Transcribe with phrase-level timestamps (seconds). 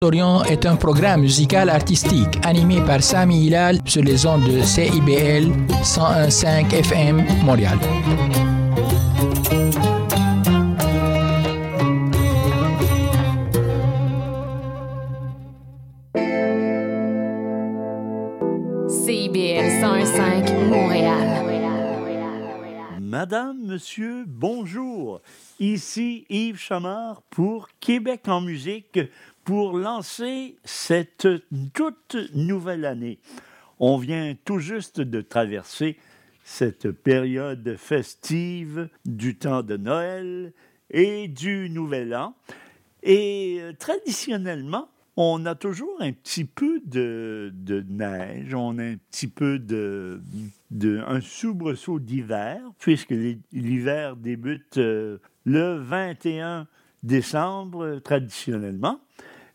[0.00, 5.50] Orient est un programme musical artistique animé par Sami Hilal sur les ondes de CIBL
[5.82, 7.76] 101.5 FM Montréal.
[18.86, 21.38] CIBL 101.5 Montréal.
[23.00, 25.22] Madame, monsieur, bonjour.
[25.58, 29.00] Ici Yves Chamard pour Québec en musique
[29.48, 31.26] pour lancer cette
[31.72, 33.18] toute nouvelle année.
[33.80, 35.96] On vient tout juste de traverser
[36.44, 40.52] cette période festive du temps de Noël
[40.90, 42.34] et du Nouvel An.
[43.02, 47.50] Et euh, traditionnellement, on a toujours un petit peu de,
[47.88, 50.20] neige, on a un petit peu de,
[50.70, 53.14] de un soubresaut d'hiver, puisque
[53.52, 56.66] l'hiver débute euh, le 21
[57.02, 59.00] décembre traditionnellement.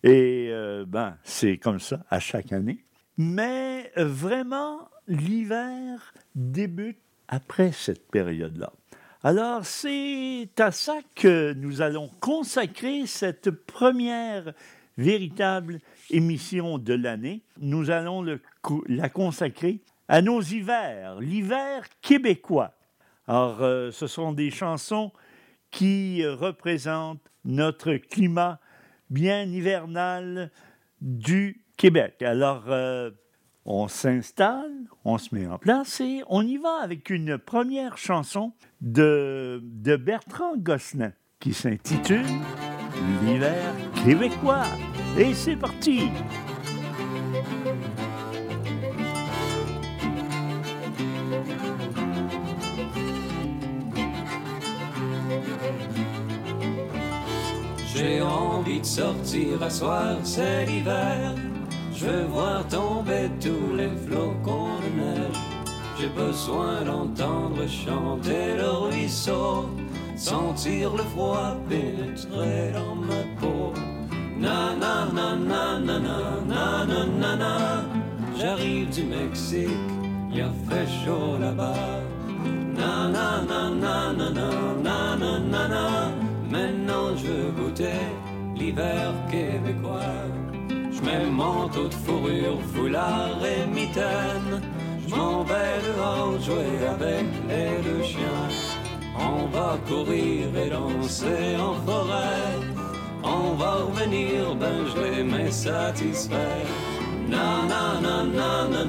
[0.04, 2.84] Et euh, ben, c'est comme ça à chaque année.
[3.18, 6.98] Mais euh, vraiment, l'hiver débute
[7.30, 8.74] après cette période-là.
[9.24, 14.54] Alors, c'est à ça que nous allons consacrer cette première
[14.98, 17.42] véritable émission de l'année.
[17.58, 18.26] Nous allons
[18.88, 22.74] la consacrer à nos hivers, l'hiver québécois.
[23.26, 25.14] Alors, euh, ce sont des chansons
[25.72, 28.60] qui représentent notre climat
[29.10, 30.52] bien hivernale
[31.02, 32.22] du Québec.
[32.22, 33.12] Alors, euh,
[33.66, 34.72] on s'installe,
[35.06, 39.96] on se met en place et on y va avec une première chanson de, de
[39.96, 42.26] Bertrand Gosselin qui s'intitule
[43.26, 43.74] L'hiver
[44.06, 44.66] québécois.
[45.18, 46.10] Et c'est parti!
[57.96, 61.36] J'ai envie de sortir à soir, c'est l'hiver.
[61.96, 65.38] Je veux voir tomber tous les flocons de neige.
[66.00, 69.70] J'ai besoin d'entendre chanter le ruisseau,
[70.16, 73.74] sentir le froid pénétrer dans ma peau.
[74.40, 77.58] Na na na na na na na na na
[78.36, 79.70] J'arrive du Mexique,
[80.34, 82.02] il a fait chaud là-bas.
[82.76, 84.50] Na na na na na na
[84.84, 85.03] na
[87.24, 88.06] je goûter
[88.56, 90.24] l'hiver québécois.
[90.92, 94.62] Je mets manteau de fourrure, foulard et mitaine.
[95.08, 98.50] Je m'en vais dehors jouer avec les deux chiens.
[99.18, 102.60] On va courir et danser en forêt.
[103.24, 106.68] On va revenir, ben je les mets satisfaits.
[107.30, 108.84] Na na na na na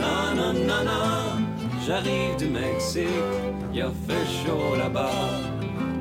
[0.00, 1.00] na na na na
[1.86, 3.08] J'arrive du Mexique,
[3.74, 5.53] y a fait chaud là-bas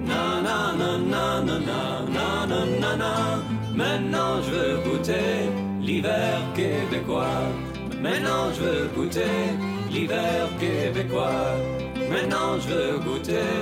[0.07, 1.79] na na na na na
[2.15, 3.13] na na na na
[3.75, 5.49] Maintenant je veux goûter
[5.81, 7.41] l'hiver québécois.
[7.99, 9.35] Maintenant je veux goûter
[9.89, 11.55] l'hiver québécois.
[12.09, 13.53] Maintenant je veux goûter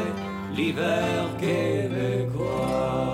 [0.53, 3.11] l'hiver québécois.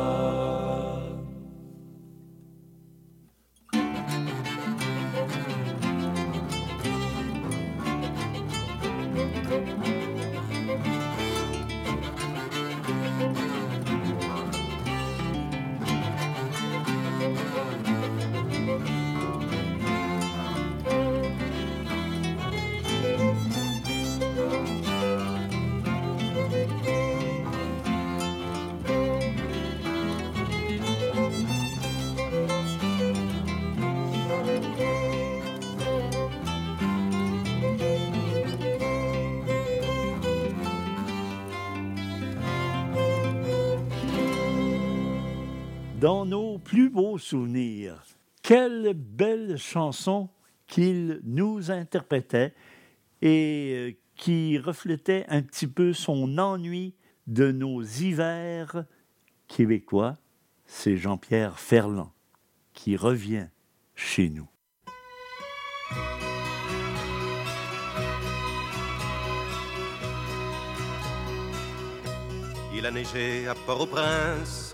[45.99, 48.03] Dans nos plus beaux souvenirs.
[48.43, 50.29] Quelle belle chanson
[50.67, 52.53] qu'il nous interprétait
[53.21, 56.93] et euh, qui reflétait un petit peu son ennui
[57.25, 58.85] de nos hivers
[59.47, 60.17] québécois.
[60.65, 62.11] C'est Jean-Pierre Ferland
[62.73, 63.47] qui revient
[63.95, 64.47] chez nous.
[72.75, 74.66] Il a neigé à Port-au-Prince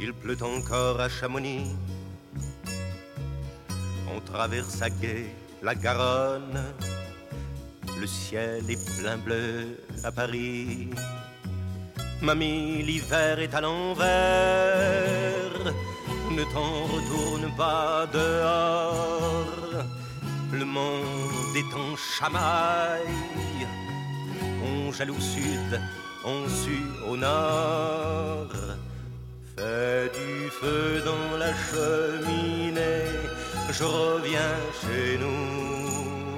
[0.00, 1.74] il pleut encore à Chamonix.
[4.14, 5.26] On traverse à gué
[5.62, 6.62] la Garonne.
[7.98, 10.90] Le ciel est plein bleu à Paris.
[12.20, 14.06] Mamie, l'hiver est à l'envers.
[16.30, 19.84] Ne t'en retourne pas dehors.
[20.52, 23.66] Le monde est en chamaille.
[24.64, 25.80] On jaloux au sud,
[26.24, 28.48] on sue au nord
[29.56, 33.08] Fais du feu dans la cheminée,
[33.70, 36.36] je reviens chez nous.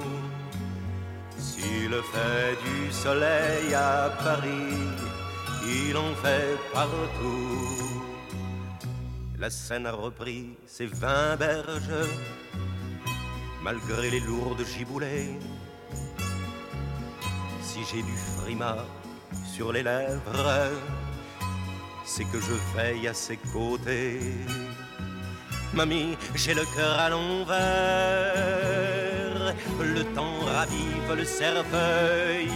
[1.37, 4.77] S'il fait du soleil à Paris,
[5.67, 8.03] il en fait partout.
[9.37, 12.07] La Seine a repris ses vingt berges,
[13.61, 15.37] malgré les lourdes giboulées.
[17.61, 18.77] Si j'ai du frima
[19.53, 20.71] sur les lèvres,
[22.09, 24.19] c'est que je veille à ses côtés.
[25.73, 27.55] Mamie, j'ai le cœur à l'envers,
[29.79, 32.49] le temps ravive le cercueil.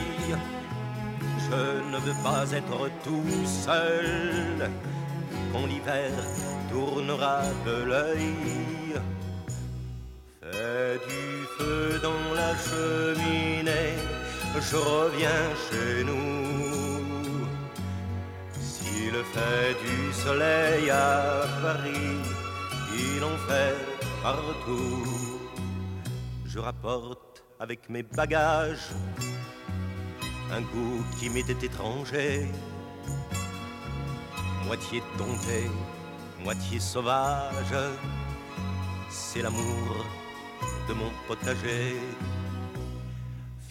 [1.45, 1.61] Je
[1.91, 4.71] ne veux pas être tout seul
[5.51, 6.11] quand l'hiver
[6.71, 8.95] tournera de l'œil.
[10.41, 11.25] Fais du
[11.57, 13.93] feu dans la cheminée,
[14.67, 16.62] je reviens chez nous.
[19.13, 22.17] S'il fait du soleil à Paris,
[22.97, 23.75] il en fait
[24.23, 25.39] partout.
[26.47, 28.89] Je rapporte avec mes bagages
[30.51, 32.47] un goût qui m'était étranger,
[34.65, 35.69] moitié dompté,
[36.43, 37.75] moitié sauvage.
[39.11, 40.05] C'est l'amour
[40.87, 41.97] de mon potager.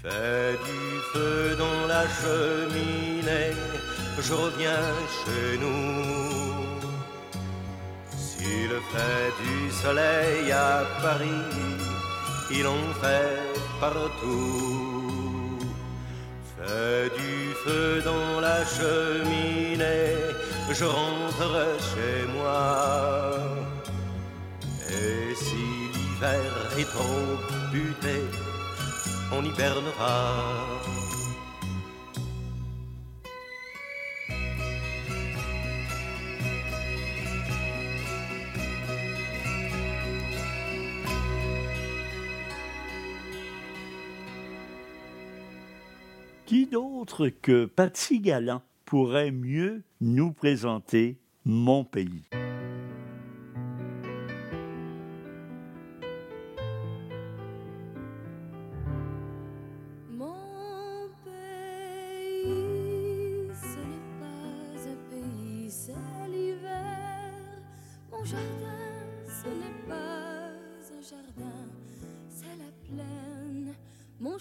[0.01, 3.57] Fais du feu dans la cheminée,
[4.21, 4.87] je reviens
[5.19, 6.53] chez nous.
[8.17, 11.45] S'il fait du soleil à Paris,
[12.51, 15.59] il en fait partout.
[16.57, 20.17] Fais du feu dans la cheminée,
[20.71, 21.51] je rentre
[21.91, 23.39] chez moi.
[24.89, 25.65] Et si
[25.95, 27.27] l'hiver est trop
[27.73, 28.23] buté,
[29.33, 30.63] on hibernera.
[46.53, 51.17] Qui d'autre que Patsy Galland pourrait mieux nous présenter
[51.47, 52.29] mon pays?
[74.21, 74.39] Mon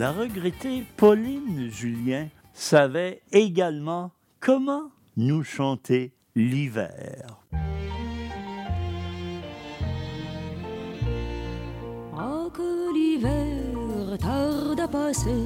[0.00, 7.44] La regrettée Pauline Julien savait également comment nous chanter l'hiver.
[12.16, 15.44] Ah, que l'hiver tarde à passer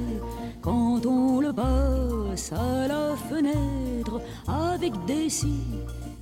[0.61, 5.59] quand on le passe à la fenêtre avec des si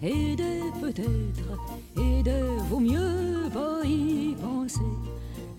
[0.01, 1.49] et des peut-être
[1.97, 5.12] et des vaut mieux pas y penser.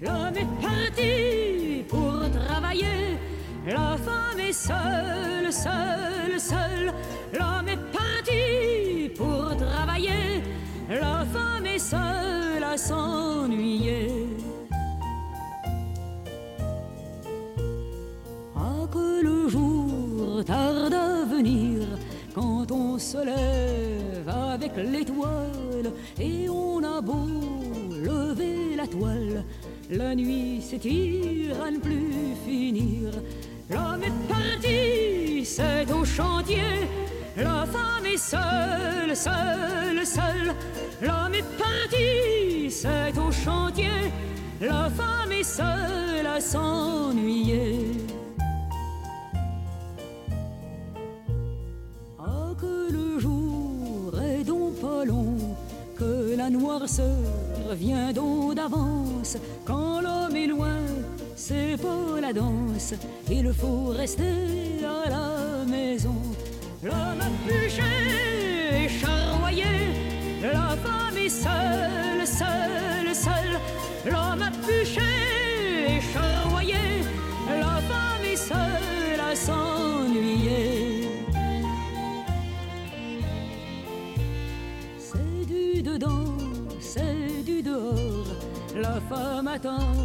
[0.05, 3.19] L'homme est parti pour travailler,
[3.67, 6.93] la femme est seule, seule, seule.
[7.33, 10.43] L'homme est parti pour travailler,
[10.91, 14.29] la femme est seule à s'ennuyer.
[18.55, 21.81] Ah, que le jour tarde à venir
[22.35, 27.27] quand on se lève avec l'étoile et on a beau
[27.91, 29.45] lever la toile.
[29.91, 33.11] La nuit s'étire à ne plus finir.
[33.69, 36.89] L'homme est parti, c'est au chantier.
[37.37, 40.55] La femme est seule, seule, seule.
[41.03, 44.11] L'homme est parti, c'est au chantier.
[44.61, 47.93] La femme est seule à s'ennuyer.
[52.19, 55.37] Ah, que le jour est donc pas long,
[55.99, 59.37] que la noirceur vient donc d'avance.
[59.65, 60.81] Quand l'homme est loin,
[61.37, 62.95] c'est pas la danse,
[63.31, 66.15] il faut rester à la maison.
[66.83, 67.83] L'homme a bûché
[68.73, 69.65] et charroyé,
[70.43, 73.59] la femme est seule, seule, seule.
[74.05, 75.14] L'homme a bûché
[88.95, 89.97] La femme attend,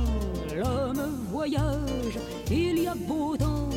[0.56, 2.18] l'homme voyage.
[2.50, 3.70] Il y a beau temps,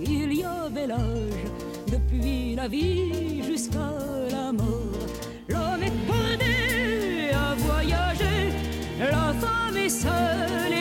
[0.00, 1.44] il y a bel âge.
[1.92, 3.92] Depuis la vie jusqu'à
[4.30, 5.04] la mort,
[5.50, 8.54] l'homme est borné à voyager.
[8.98, 10.73] La femme est seule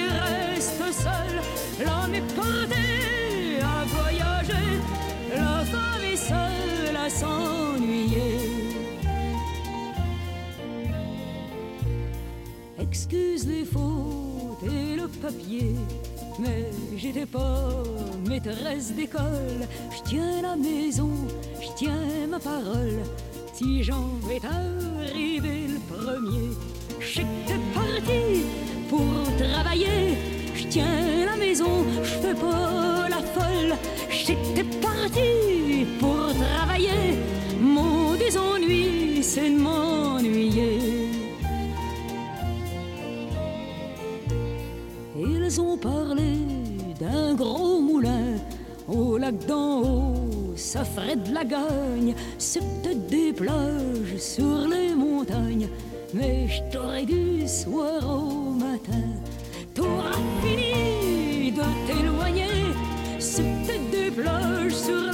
[13.14, 15.76] Les fautes et le papier,
[16.40, 17.84] mais j'étais pas
[18.28, 19.68] maîtresse d'école.
[19.96, 21.12] Je tiens la maison,
[21.62, 23.04] je tiens ma parole.
[23.54, 26.50] Si j'en vais arriver le premier,
[27.00, 28.46] j'étais parti
[28.90, 30.18] pour travailler.
[30.56, 33.76] Je tiens la maison, je fais pas la folle.
[34.10, 37.20] J'étais parti pour travailler.
[37.62, 40.93] Mon désennui, c'est de m'ennuyer.
[45.60, 46.38] Ont parlé
[47.00, 48.38] d'un gros moulin
[48.88, 52.16] au lac d'en haut, ça ferait de la gagne.
[52.38, 55.70] C'est peut-être des plages sur les montagnes,
[56.14, 59.08] mais je t'aurais dû soir au matin.
[59.74, 62.74] T'auras fini de t'éloigner,
[63.20, 65.13] c'est peut-être des plages sur les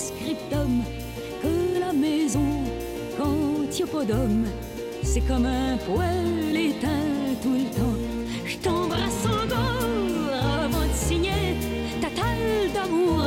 [0.00, 0.82] en post-scriptum
[1.42, 2.40] que la maison,
[4.06, 4.46] d'homme,
[5.02, 7.98] c'est comme un poêle éteint tout le temps.
[8.46, 11.56] Je t'embrasse encore avant de signer
[12.00, 13.24] ta talle d'amour,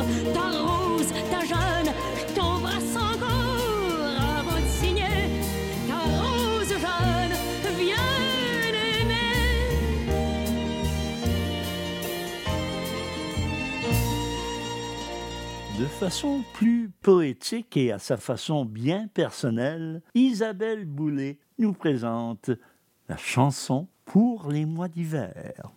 [15.94, 22.50] façon plus poétique et à sa façon bien personnelle, Isabelle Boulay nous présente
[23.08, 25.72] la chanson pour les mois d'hiver.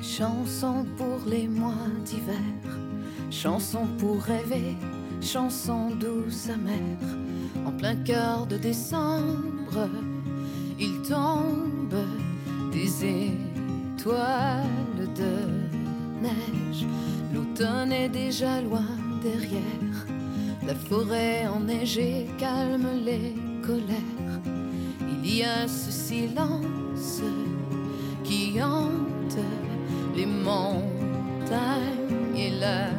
[0.00, 2.34] Chanson pour les mois d'hiver,
[3.30, 4.74] chanson pour rêver,
[5.20, 7.66] chanson douce amère.
[7.66, 9.88] En plein cœur de décembre,
[11.08, 12.06] tombent
[12.72, 14.16] des étoiles
[15.16, 16.86] de neige.
[17.34, 18.86] L'automne est déjà loin
[19.22, 20.06] derrière.
[20.66, 23.34] La forêt enneigée calme les
[23.66, 24.40] colères.
[25.08, 27.20] Il y a ce silence
[28.22, 29.38] qui hante
[30.14, 30.86] les montagnes
[32.36, 32.90] et la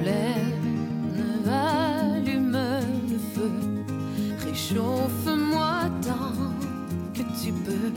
[0.00, 0.54] plaine.
[1.50, 2.58] Allume
[3.10, 3.50] le feu,
[4.44, 6.57] réchauffe-moi tant
[7.42, 7.92] tu peux.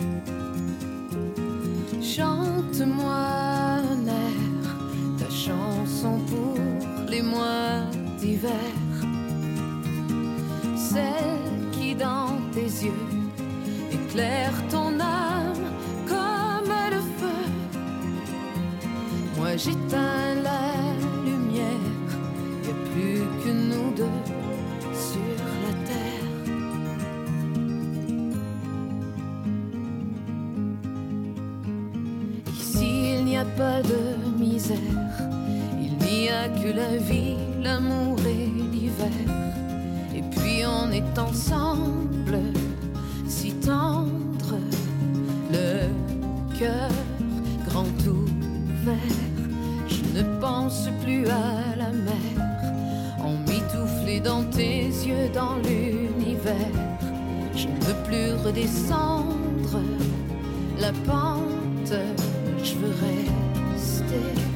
[2.01, 4.77] Chante-moi un air,
[5.17, 6.57] ta chanson pour
[7.07, 7.83] les mois
[8.19, 8.51] d'hiver.
[10.75, 13.05] Celle qui dans tes yeux
[13.91, 15.65] éclaire ton âme
[16.07, 17.43] comme le feu.
[19.37, 20.73] Moi j'éteins la
[21.23, 21.89] lumière,
[22.65, 24.19] y a plus que nous deux
[24.93, 26.10] sur la terre.
[33.57, 34.77] Pas de misère,
[35.79, 39.07] il n'y a que la vie, l'amour et l'hiver.
[40.15, 42.39] Et puis on est ensemble,
[43.27, 44.57] si tendre,
[45.51, 46.89] le cœur
[47.67, 48.95] grand ouvert.
[49.87, 52.35] Je ne pense plus à la mer,
[53.19, 56.55] emmitouflé dans tes yeux, dans l'univers.
[57.55, 59.79] Je ne veux plus redescendre
[60.79, 61.93] la pente,
[62.63, 62.93] je veux
[63.73, 64.50] rester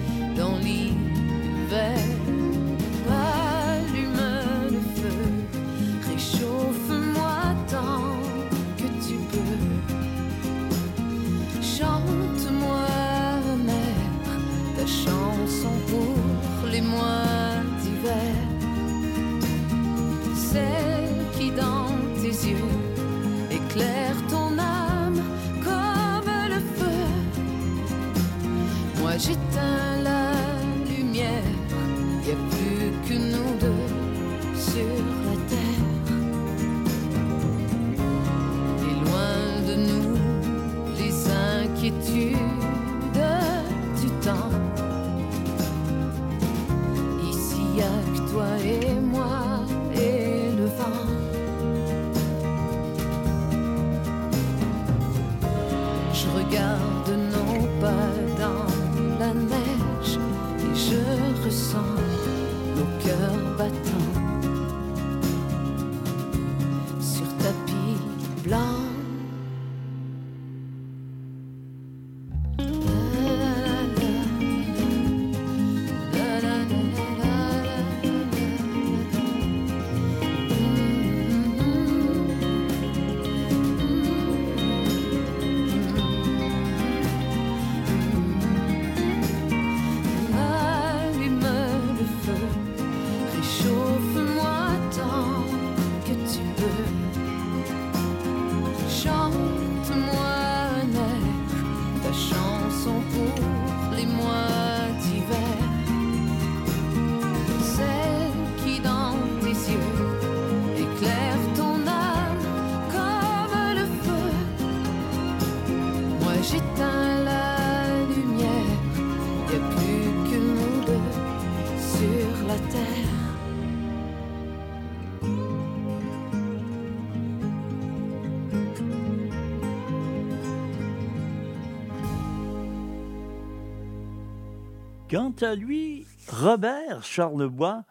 [135.16, 137.86] Quant à lui, Robert Charlebois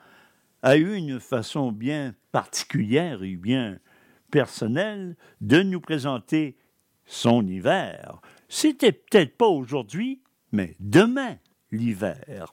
[0.61, 3.79] a eu une façon bien particulière et bien
[4.31, 6.59] personnelle de nous présenter
[7.07, 8.21] son hiver.
[8.51, 10.21] C'était peut-être pas aujourd'hui,
[10.53, 11.39] mais demain,
[11.73, 12.53] l'hiver.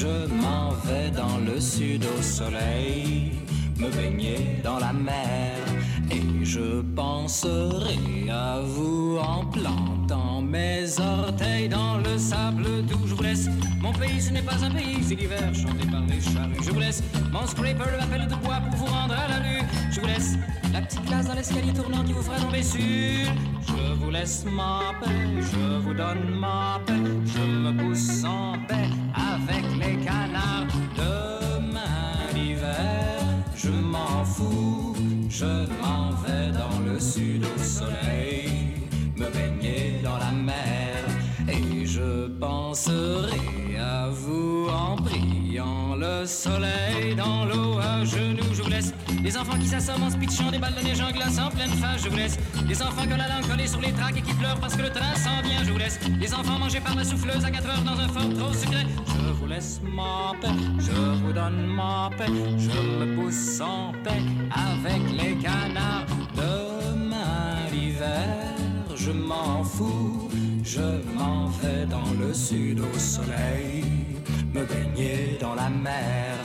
[0.00, 3.30] Je m'en vais dans le sud au soleil,
[3.78, 5.53] me baigner dans la mer,
[6.44, 13.06] je penserai à vous en plantant mes orteils dans le sable doux.
[13.06, 13.48] Je vous laisse,
[13.80, 16.62] mon pays ce n'est pas un pays, c'est l'hiver chanté par les charrues.
[16.62, 17.02] Je vous laisse,
[17.32, 19.62] mon scraper le appel de bois pour vous rendre à la rue.
[19.90, 20.36] Je vous laisse,
[20.72, 22.80] la petite glace dans l'escalier tournant qui vous fera tomber sur.
[22.80, 26.92] Je vous laisse ma paix, je vous donne ma paix,
[27.24, 30.66] je me pousse en paix avec les canards.
[30.96, 33.20] Demain l'hiver,
[33.56, 34.73] je m'en fous,
[35.36, 38.48] je m'en vais dans le sud au soleil,
[39.16, 40.94] me baigner dans la mer,
[41.48, 48.52] et je penserai à vous en priant le soleil dans l'eau à genoux.
[48.52, 48.94] Je vous laisse
[49.24, 50.16] les enfants qui s'assomment en se
[50.50, 52.04] des balles de neige en glace en pleine face.
[52.04, 54.60] Je vous laisse les enfants ont la langue collée sur les tracks et qui pleurent
[54.60, 55.64] parce que le train s'en vient.
[55.64, 58.34] Je vous laisse les enfants mangés par la souffleuse à 4 heures dans un fort
[58.38, 58.86] trop secret.
[59.06, 64.22] Je vous laisse ma paix, je vous donne ma paix, je me pousse en paix
[64.50, 66.06] avec les canards.
[66.36, 68.28] Demain l'hiver,
[68.94, 70.28] je m'en fous,
[70.62, 73.84] je m'en vais dans le sud au soleil,
[74.52, 76.36] me baigner dans la mer.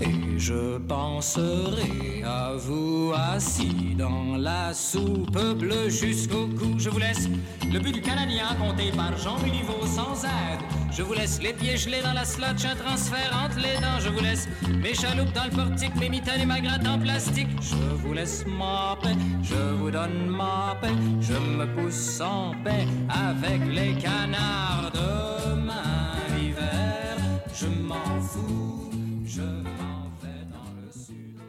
[0.00, 6.74] Et je penserai à vous assis dans la soupe bleue jusqu'au cou.
[6.78, 7.28] Je vous laisse
[7.72, 10.60] le but du Canadien compté par Jean Niveau sans aide.
[10.96, 14.00] Je vous laisse les pieds gelés dans la slotch, un transfert entre les dents.
[14.00, 14.48] Je vous laisse
[14.82, 17.48] mes chaloupes dans le portique, mes mitaines et ma gratte en plastique.
[17.60, 20.94] Je vous laisse ma paix, je vous donne ma paix.
[21.20, 27.16] Je me pousse en paix avec les canards demain l'hiver.
[27.54, 28.65] Je m'en fous,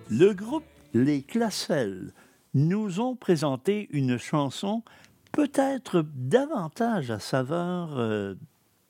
[0.10, 2.14] Le groupe Les Classelles
[2.54, 4.84] nous ont présenté une chanson
[5.34, 8.36] peut-être davantage à saveur euh,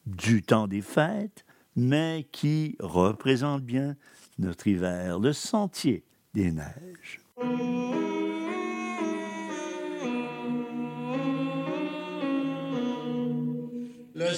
[0.06, 1.44] du temps des fêtes,
[1.76, 3.96] mais qui représente bien
[4.38, 6.04] notre hiver, le sentier
[6.36, 7.20] des neiges.
[14.14, 14.34] Le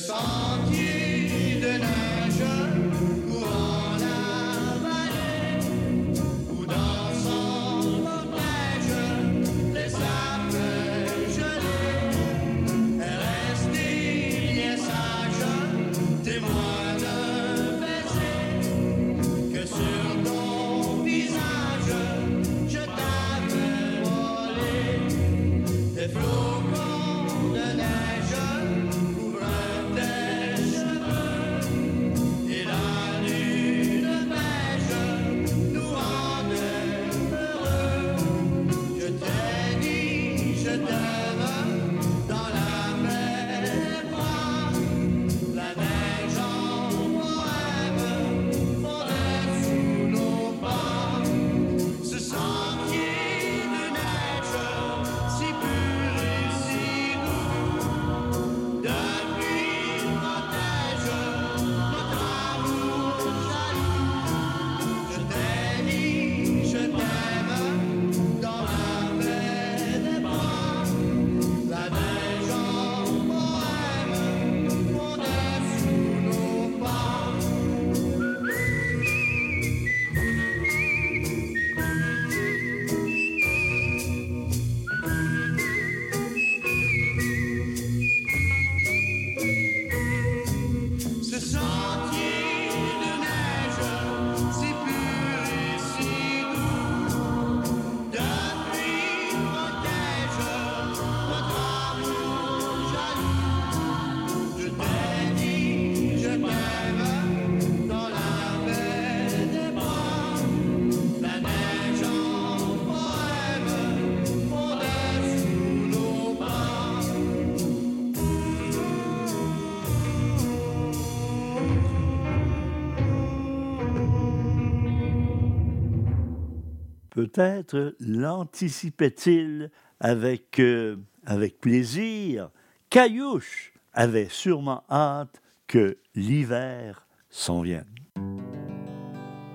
[127.20, 132.50] Peut-être l'anticipait-il avec, euh, avec plaisir.
[132.90, 137.94] Caillouche avait sûrement hâte que l'hiver s'en vienne.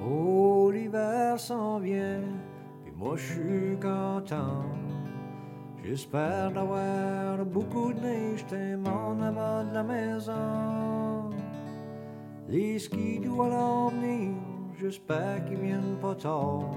[0.06, 2.20] Oh, l'hiver s'en vient,
[2.86, 4.66] et moi je suis content.
[5.82, 8.44] J'espère d'avoir beaucoup de neige
[8.84, 11.30] en avant de la maison.
[12.46, 14.34] Les skis doivent venir,
[14.78, 16.76] j'espère qu'ils viennent pas tard.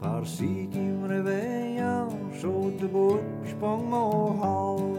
[0.00, 1.82] Par-ci qui me réveille,
[2.32, 4.98] je saute debout, je prends mon hall.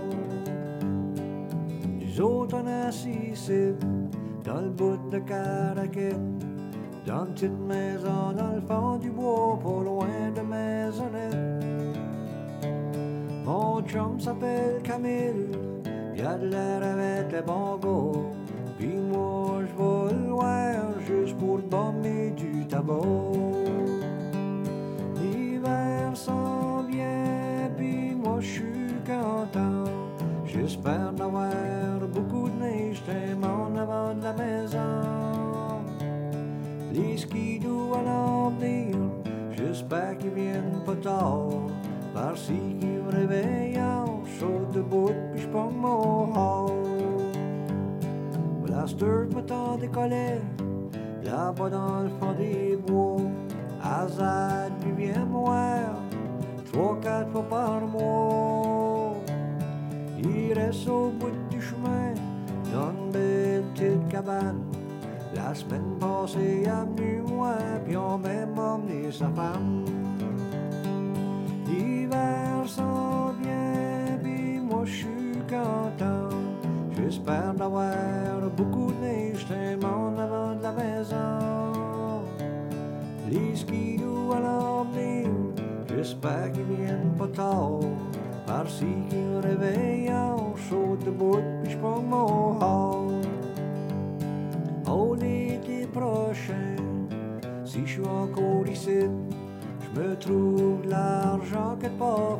[2.00, 3.74] Les autres on assis ici,
[4.44, 6.16] dans le bout de Caraquet.
[7.06, 11.98] Dans une petite maison dans le fond du bois, pas loin de maisonnette.
[13.46, 15.48] Mon chum s'appelle Camille,
[16.16, 17.80] il a de l'air avec les bons.
[18.78, 23.29] Puis moi je vais le voir juste pour bomber du tabac.
[30.46, 31.52] J'espère n'avoir
[32.14, 35.82] beaucoup de neige tellement avant de la maison.
[36.94, 38.96] Les skidoo à l'avenir,
[39.52, 41.50] j'espère qu'ils viennent pas tard.
[42.14, 46.72] Par-ci qu'ils me réveillent en chaud de bout, puis j'prends mon hall.
[48.70, 50.40] La sturt m'attend décollé,
[51.24, 53.18] là-bas dans le fond des bois.
[53.84, 55.68] Azad, puis viens moi
[56.80, 59.16] voir, trois, quatre fois par mois.
[60.18, 62.14] Il reste au bout du chemin,
[62.74, 64.64] dans une belle petite cabane.
[65.36, 69.79] La semaine passée, il est venu moi, puis on m'a même emmené sa femme.
[92.62, 93.22] Hall.
[94.88, 96.76] Oh, l'été prochain,
[97.64, 99.02] si je suis encore ici,
[99.82, 101.78] je me trouve l'argent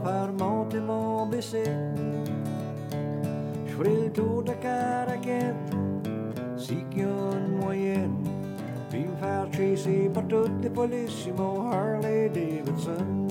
[0.04, 0.32] faire
[1.30, 1.80] mon.
[3.66, 5.54] Je ferai le tour de Caracat,
[6.58, 6.84] si
[7.60, 8.18] moyenne,
[9.20, 10.70] faire chasser par toutes les
[11.72, 13.29] Harley Davidson.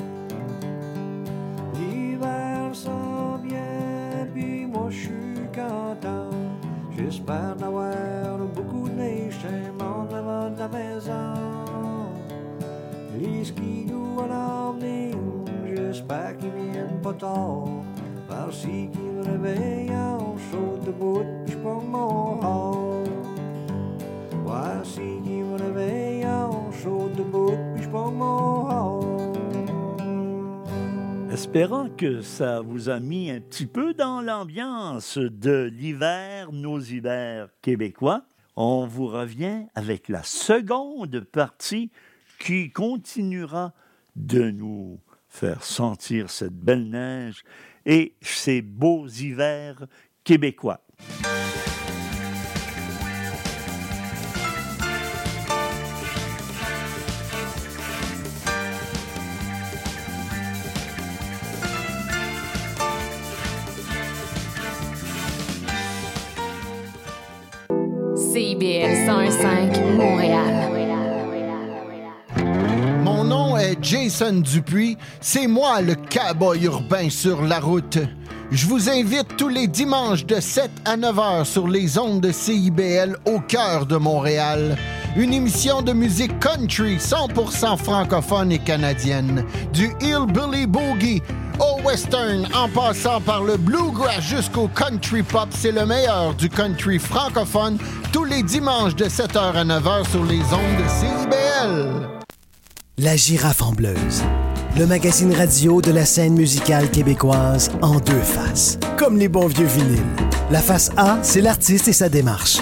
[7.29, 9.37] J'espère d'avoir beaucoup de neige
[9.79, 11.35] en avant de la maison.
[13.19, 15.15] Les skidoo à l'avenir,
[15.67, 17.69] j'espère qu'ils viennent pas tard.
[18.27, 22.68] Parce qu'ils me réveillent en chaud debout, j'prends mon hall.
[31.49, 37.49] Espérant que ça vous a mis un petit peu dans l'ambiance de l'hiver, nos hivers
[37.63, 41.91] québécois, on vous revient avec la seconde partie
[42.39, 43.73] qui continuera
[44.15, 47.43] de nous faire sentir cette belle neige
[47.87, 49.87] et ces beaux hivers
[50.25, 50.83] québécois.
[68.33, 70.71] CIBL 101.5 Montréal.
[73.03, 74.99] Mon nom est Jason Dupuis.
[75.21, 77.99] C'est moi le cowboy urbain sur la route.
[78.51, 82.31] Je vous invite tous les dimanches de 7 à 9 heures sur les ondes de
[82.31, 84.77] CIBL au cœur de Montréal.
[85.17, 89.45] Une émission de musique country 100% francophone et canadienne.
[89.73, 91.23] Du hillbilly boogie
[91.61, 96.99] au western en passant par le bluegrass jusqu'au country pop, c'est le meilleur du country
[96.99, 97.79] francophone
[98.13, 102.09] tous les dimanches de 7h à 9h sur les ondes de CIBL.
[102.99, 104.23] La girafe en bleuse.
[104.77, 108.79] Le magazine radio de la scène musicale québécoise en deux faces.
[108.97, 110.03] Comme les bons vieux vinyles.
[110.51, 112.59] La face A, c'est l'artiste et sa démarche.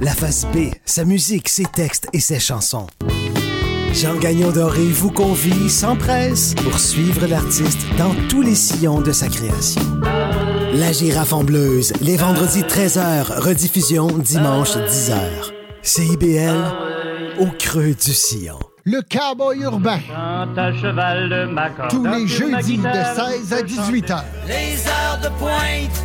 [0.00, 2.86] La face B, sa musique, ses textes et ses chansons.
[3.96, 9.10] Jean Gagnon Doré vous convie sans presse pour suivre l'artiste dans tous les sillons de
[9.10, 9.80] sa création.
[10.74, 15.18] La girafe en bleuse, les vendredis 13h, rediffusion dimanche 10h.
[15.80, 18.58] CIBL, au creux du sillon.
[18.84, 20.00] Le cowboy urbain.
[21.88, 24.24] Tous les jeudis de 16 à 18 heures.
[24.46, 26.04] Les heures de pointe,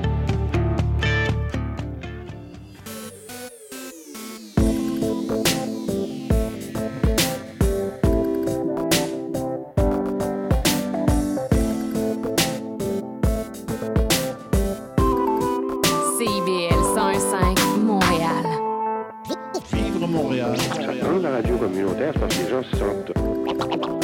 [22.51, 23.11] gens se sentent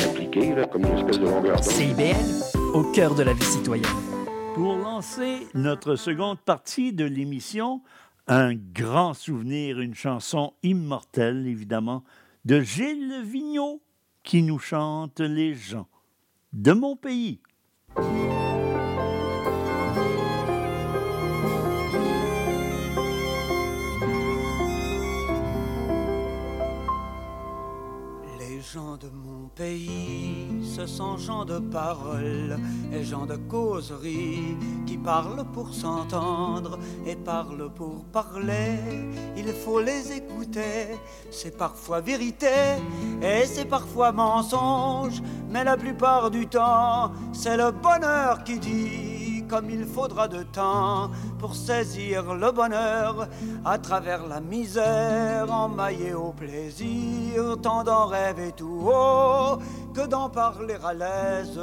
[0.10, 1.64] impliqués, là, comme une espèce de longueur d'onde.
[1.66, 3.86] CIBL, au cœur de la vie citoyenne.
[4.56, 7.82] Pour lancer notre seconde partie de l'émission,
[8.26, 12.04] un grand souvenir, une chanson immortelle, évidemment,
[12.46, 13.82] de Gilles Vigneault,
[14.24, 15.88] qui nous chante Les gens
[16.54, 17.42] de mon pays.
[28.74, 32.58] Gens de mon pays, ce sont gens de parole
[32.92, 38.78] et gens de causerie qui parlent pour s'entendre et parlent pour parler.
[39.38, 40.98] Il faut les écouter,
[41.32, 42.48] c'est parfois vérité
[43.22, 49.70] et c'est parfois mensonge, mais la plupart du temps, c'est le bonheur qui dit comme
[49.70, 53.28] il faudra de temps pour saisir le bonheur
[53.66, 59.58] à travers la misère, emmaillé au plaisir, tant d'en rêver tout haut
[59.94, 61.60] que d'en parler à l'aise.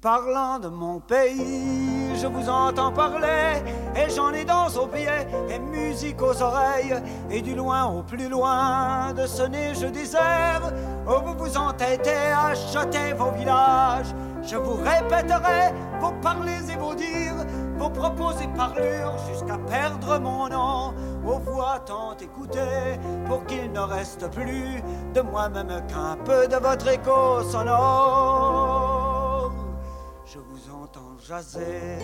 [0.00, 3.62] Parlant de mon pays, je vous entends parler,
[3.94, 6.94] et j'en ai dans aux pieds, et musique aux oreilles,
[7.30, 10.72] et du loin au plus loin de ce neige désert,
[11.06, 14.14] où vous vous entêtez à jeter vos villages.
[14.42, 17.44] Je vous répéterai vos parlers et vos dires,
[17.76, 23.80] vos propos et parlures, jusqu'à perdre mon nom, aux voix tant écoutées, pour qu'il ne
[23.80, 24.82] reste plus
[25.14, 29.52] de moi-même qu'un peu de votre écho sonore.
[30.24, 31.98] Je vous entends jaser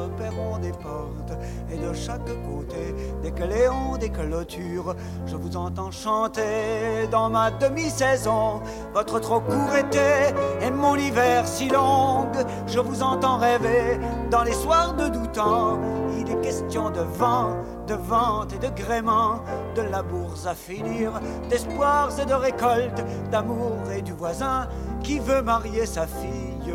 [0.00, 1.32] le perron des portes
[1.70, 4.94] et de chaque côté des cléons, des clôtures.
[5.26, 8.60] Je vous entends chanter dans ma demi-saison
[8.94, 12.26] votre trop court été et mon hiver si long.
[12.66, 13.98] Je vous entends rêver
[14.30, 15.78] dans les soirs de temps.
[16.18, 19.40] Il est question de vent, de vente et de gréement,
[19.74, 21.12] de la bourse à finir,
[21.48, 24.68] d'espoirs et de récoltes, d'amour et du voisin
[25.02, 26.74] qui veut marier sa fille.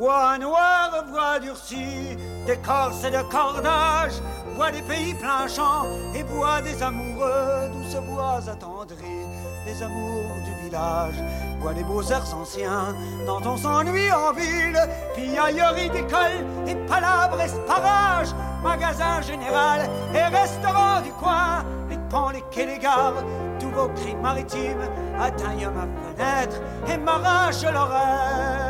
[0.00, 4.14] Voix noire, voix durcie, d'écorce et de cordage,
[4.56, 5.84] voix des pays plein champ
[6.14, 9.26] et voix des amoureux, douces voix attendries,
[9.66, 11.22] des amours du village,
[11.60, 14.80] voix des beaux airs anciens, dont on s'ennuie en ville,
[15.14, 18.28] piaillerie d'école et palabres esparage,
[18.62, 19.82] magasin général
[20.14, 23.22] et restaurant du coin, les ponts, les quais, les gares,
[23.58, 24.88] tous vos cris maritimes
[25.20, 26.56] atteignent ma fenêtre
[26.88, 28.69] et m'arrachent l'oreille.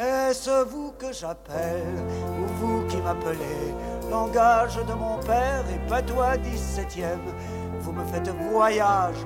[0.00, 1.84] Est-ce vous que j'appelle
[2.40, 3.74] ou vous qui m'appelez?
[4.10, 7.20] Langage de mon père et patois dix-septième.
[7.80, 9.16] Vous me faites voyage,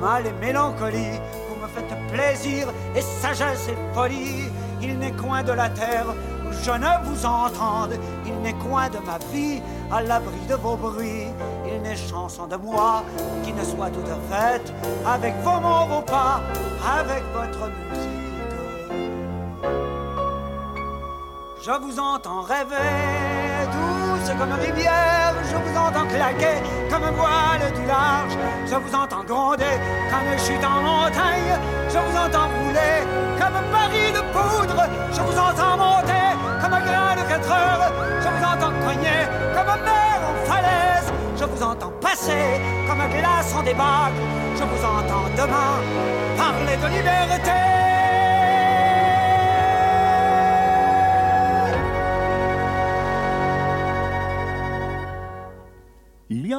[0.00, 1.18] mal et mélancolie.
[1.48, 4.44] Vous me faites plaisir et sagesse et folie.
[4.80, 6.06] Il n'est coin de la terre
[6.46, 7.98] où je ne vous entende.
[8.24, 11.26] Il n'est coin de ma vie à l'abri de vos bruits.
[11.66, 13.02] Il n'est chanson de moi
[13.42, 14.72] qui ne soit toute faite
[15.04, 16.40] avec vos mots, vos pas,
[17.00, 18.09] avec votre musique.
[21.62, 22.88] Je vous entends rêver,
[23.66, 25.34] douce comme rivière.
[25.44, 26.56] Je vous entends claquer
[26.88, 28.32] comme voile du large.
[28.66, 29.76] Je vous entends gronder
[30.08, 31.52] comme chute en montagne.
[31.90, 33.04] Je vous entends rouler
[33.38, 34.88] comme un baril de poudre.
[35.12, 36.28] Je vous entends monter
[36.62, 37.92] comme un grain de 4 heures.
[38.22, 39.20] Je vous entends cogner
[39.52, 41.12] comme un mer en falaise.
[41.36, 44.16] Je vous entends passer comme un glace en débâcle.
[44.56, 45.76] Je vous entends demain
[46.38, 47.89] parler de liberté.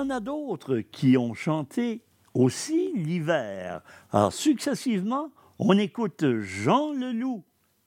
[0.01, 2.01] En a d'autres qui ont chanté
[2.33, 3.81] aussi l'hiver.
[4.11, 5.29] Alors, successivement,
[5.59, 7.43] on écoute Jean Leloup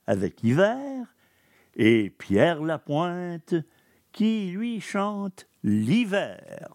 [0.06, 1.12] avec Hiver
[1.74, 3.56] et Pierre Lapointe
[4.12, 6.68] qui, lui, chante l'hiver.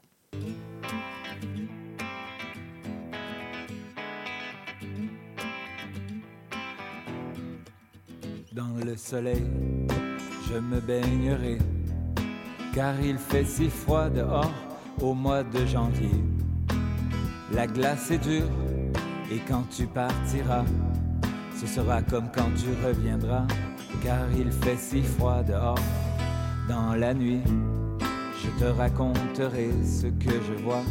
[8.51, 9.47] Dans le soleil,
[10.49, 11.59] je me baignerai,
[12.75, 14.68] car il fait si froid dehors
[15.01, 16.11] au mois de janvier.
[17.53, 18.49] La glace est dure,
[19.31, 20.65] et quand tu partiras,
[21.59, 23.45] ce sera comme quand tu reviendras,
[24.03, 25.79] car il fait si froid dehors.
[26.67, 27.41] Dans la nuit,
[28.43, 30.83] je te raconterai ce que je vois,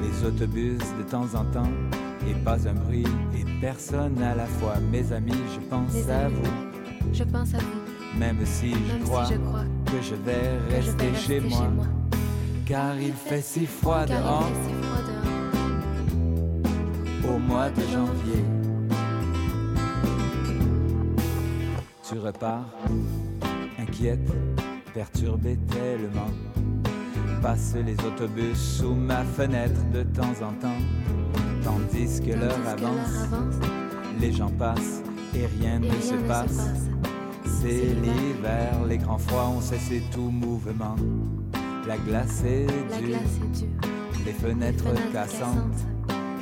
[0.00, 1.70] les autobus de temps en temps,
[2.28, 3.06] et pas un bruit,
[3.36, 4.76] et personne à la fois.
[4.92, 7.12] Mes amis, je pense à vous.
[7.12, 8.18] Je pense à vous.
[8.18, 11.06] Même si Même je si crois, je crois que je vais que je vais rester,
[11.10, 11.86] rester chez, chez moi, moi.
[12.66, 14.50] Car il fait si froid dehors
[17.28, 18.44] au mois de janvier.
[22.06, 22.66] Tu repars,
[23.78, 24.30] inquiète,
[24.92, 26.30] perturbée tellement.
[27.42, 30.80] Passe les autobus sous ma fenêtre de temps en temps,
[31.62, 33.24] tandis que l'heure avance.
[33.24, 33.54] avance.
[34.20, 35.02] Les gens passent
[35.34, 36.68] et rien Et ne rien se ne se passe.
[37.60, 40.96] C'est l'hiver, les grands froids ont cessé tout mouvement.
[41.86, 43.68] La glace est La dure, glace est dure.
[44.24, 45.80] les fenêtres, fenêtres cassantes.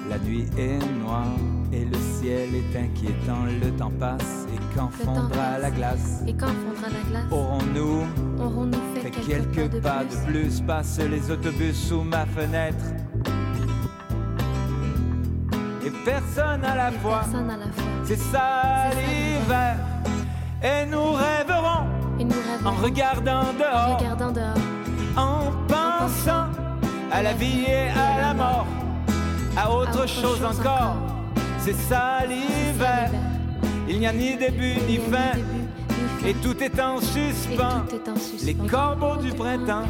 [0.09, 1.27] La nuit est noire
[1.73, 3.45] et le ciel est inquiétant.
[3.61, 6.23] Le temps passe et quand Le fondra la glace?
[6.27, 8.07] Et quand fondra la glace, Aurons-nous
[8.41, 10.61] aurons-nous fait, fait quelques, quelques pas de plus?
[10.61, 12.85] Passent les autobus sous ma fenêtre.
[15.85, 17.23] Et personne à la fois.
[18.05, 19.77] C'est ça l'hiver.
[20.63, 21.87] Et nous rêverons
[22.21, 22.71] Et nous rêverons.
[22.79, 23.99] en regardant en dehors.
[23.99, 24.31] regardant
[27.13, 28.67] à la vie et à la mort
[29.57, 30.97] À autre, chose, encore.
[31.59, 33.11] C'est ça l'hiver.
[33.89, 35.39] Il n'y a ni début ni fin.
[36.27, 37.85] Et tout est en suspens.
[38.45, 39.89] Les corbeaux du printemps.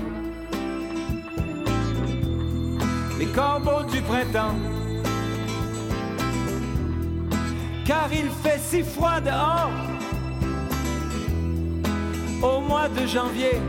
[3.19, 4.57] Les corbeaux du printemps.
[7.85, 9.71] Car il fait si froid dehors.
[12.43, 13.61] Au mois de janvier,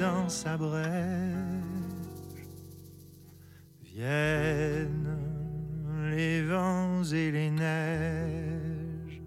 [0.00, 0.86] les temps s'abrègent,
[3.82, 5.18] viennent
[6.10, 9.20] les vents et les neiges,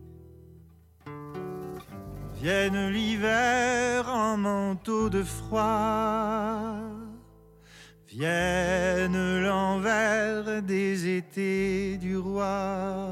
[2.36, 6.76] viennent l'hiver en manteau de froid,
[8.08, 13.10] viennent l'envers des étés du roi.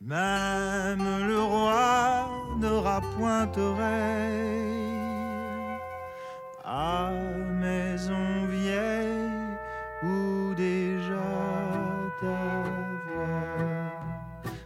[0.00, 2.28] Même le roi
[2.60, 4.75] n'aura point oreille
[6.78, 7.10] à
[7.58, 9.56] maison vieille
[10.02, 11.32] où déjà
[12.20, 12.42] ta
[13.06, 13.94] voix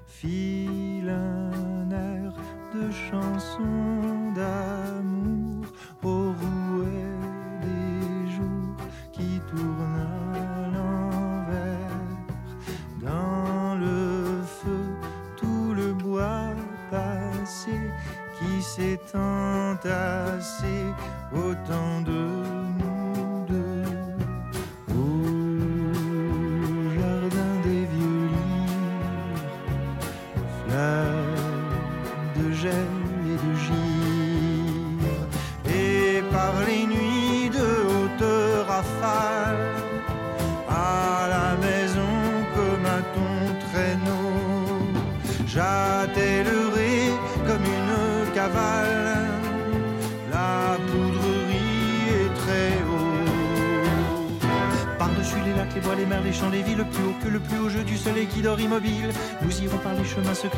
[0.07, 2.33] file un air
[2.75, 5.67] de chanson d'amour
[6.03, 7.17] au rouet
[7.63, 8.77] des jours
[9.13, 10.09] qui tournent
[10.49, 12.07] à l'envers.
[13.01, 14.85] Dans le feu
[15.37, 16.55] tout le bois
[16.91, 17.79] passé
[18.37, 20.30] qui s'est entassé
[21.33, 22.20] au temps de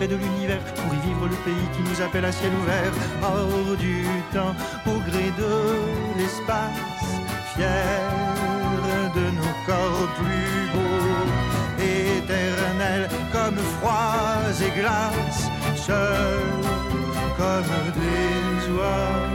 [0.09, 2.93] de l'univers pour y vivre le pays qui nous appelle à ciel ouvert,
[3.23, 4.55] hors du temps,
[4.87, 7.07] au gré de l'espace,
[7.55, 7.67] fiers
[9.15, 11.29] de nos corps plus beaux,
[11.79, 16.67] éternels comme froids et glaces, seuls
[17.37, 19.32] comme des oiseaux.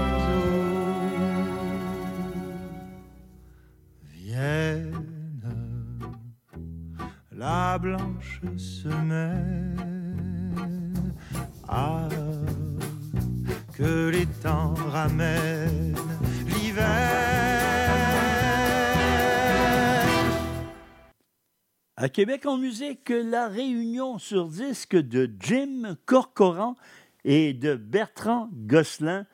[22.17, 26.75] Québec en musique, la réunion sur disque de Jim Corcoran
[27.23, 29.27] et de Bertrand Gosselin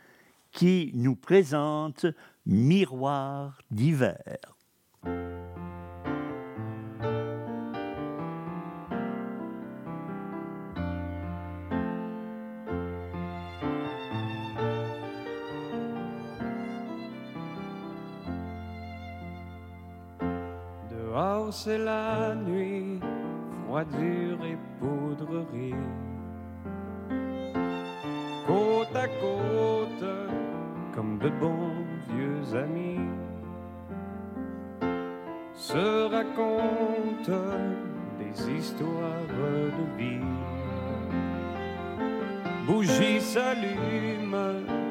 [0.52, 2.06] qui nous présente
[2.46, 4.58] Miroir d'hiver.
[21.52, 23.00] C'est la nuit,
[23.66, 25.76] froidure et poudrerie.
[28.48, 30.06] Côte à côte,
[30.94, 33.00] comme de bons vieux amis,
[35.54, 37.60] se racontent
[38.20, 40.26] des histoires de vie.
[42.68, 44.83] Bougies s'allument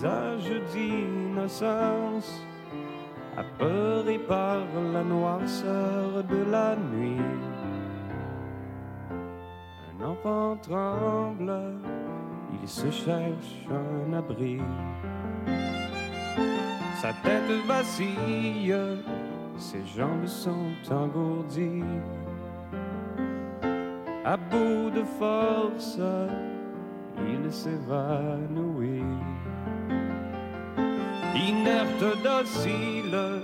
[0.00, 2.42] visage d'innocence,
[3.36, 4.60] apeuré par
[4.94, 7.20] la noirceur de la nuit.
[9.90, 11.52] Un enfant tremble,
[12.62, 14.58] il se cherche un abri.
[16.96, 18.74] Sa tête vacille,
[19.58, 21.84] ses jambes sont engourdies.
[24.24, 25.98] À bout de force,
[27.18, 29.02] il s'évanouit.
[31.48, 33.40] Inerte, docile,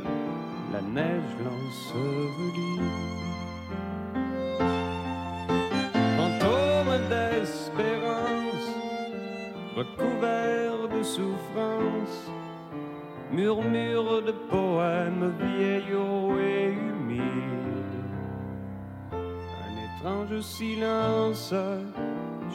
[0.70, 2.80] la neige l'ensevelit.
[6.16, 8.68] Fantôme d'espérance,
[9.74, 12.30] recouvert de souffrance,
[13.32, 18.02] murmure de poèmes vieillots et humides.
[19.10, 21.54] Un étrange silence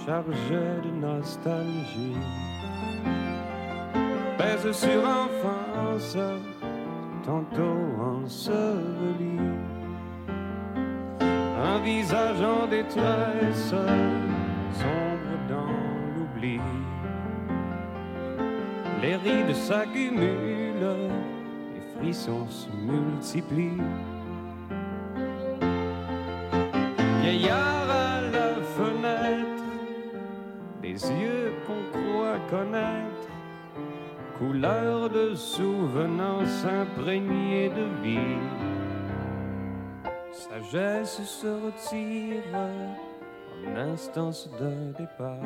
[0.05, 2.50] chargé de nostalgie
[4.41, 6.17] pèse sur enfance
[7.23, 9.37] tantôt enseveli.
[11.19, 13.73] Un visage en détresse,
[14.81, 15.73] sombre dans
[16.13, 16.59] l'oubli.
[19.01, 20.89] Les rides s'accumulent,
[21.73, 23.83] les frissons se multiplient.
[27.21, 29.65] Vieillard à la fenêtre,
[30.81, 33.00] des yeux qu'on croit connaître,
[34.41, 38.39] couleur de souvenance imprégnée de vie.
[40.31, 45.37] Sagesse se retire en instance de départ.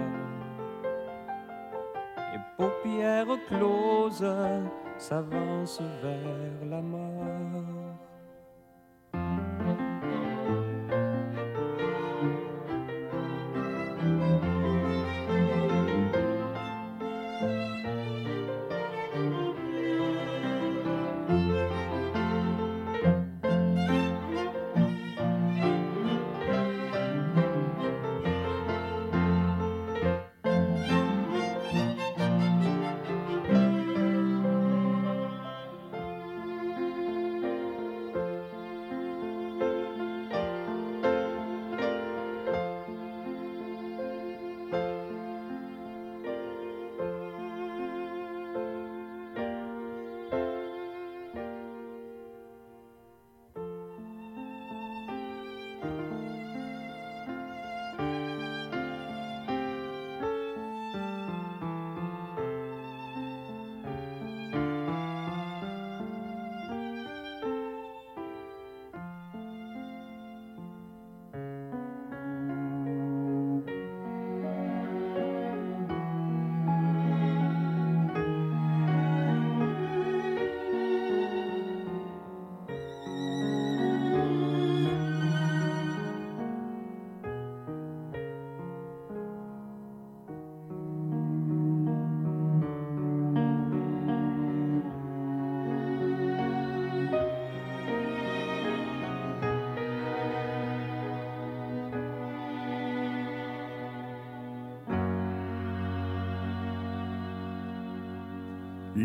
[2.34, 4.34] Et paupières closes
[4.98, 7.75] s'avancent vers la mort.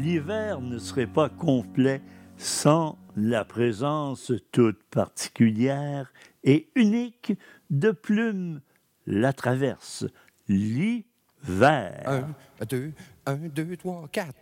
[0.00, 2.00] L'hiver ne serait pas complet
[2.38, 6.10] sans la présence toute particulière
[6.42, 7.34] et unique
[7.68, 8.62] de Plume
[9.06, 10.06] la traverse,
[10.48, 12.02] l'hiver.
[12.06, 12.92] Un, deux,
[13.26, 14.34] un, deux, trois, quatre.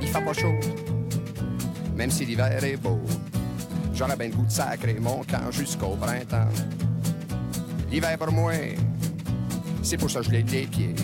[0.00, 0.52] Il fait pas chaud,
[1.94, 3.00] même si l'hiver est beau.
[3.94, 6.48] J'aurais bien le goût de sacrer mon camp jusqu'au printemps.
[7.90, 8.52] L'hiver pour moi,
[9.82, 10.94] c'est pour se geler les pieds.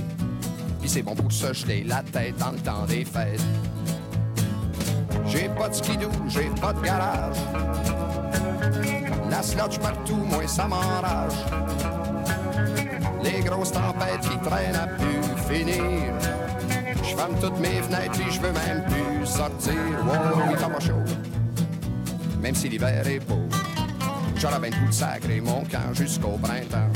[0.80, 3.40] Puis c'est bon pour se geler la tête dans le temps des fêtes.
[5.26, 7.36] J'ai pas de skidoo, j'ai pas de garage.
[9.30, 11.46] La sludge partout, moi ça m'enrage.
[13.22, 16.12] Les grosses tempêtes qui traînent à plus finir.
[17.04, 19.74] Je ferme toutes mes fenêtres et je veux même plus sortir.
[20.04, 21.19] Wow, il pas chaud
[22.40, 23.42] même si l'hiver est beau.
[24.36, 26.90] J'aurais bien de sacrer mon camp jusqu'au printemps.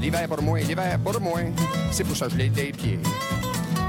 [0.00, 1.40] L'hiver pour moi, l'hiver pour moi,
[1.90, 3.00] c'est pour se geler les pieds.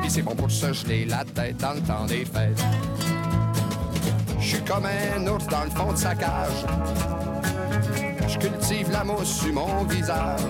[0.01, 2.63] Puis c'est bon pour se geler la tête dans le temps des fêtes.
[4.39, 6.65] Je suis comme un ours dans le fond de sa cage.
[8.28, 10.41] Je cultive la mousse sur mon visage.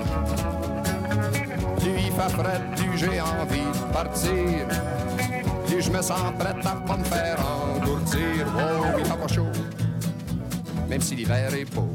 [1.80, 4.68] Plus il fait frais, plus j'ai envie de partir.
[5.68, 7.63] Plus je me sens prête à pas me faire engourdir.
[10.94, 11.90] Même si l'hiver est beau.